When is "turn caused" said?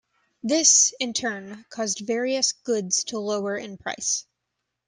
1.13-1.99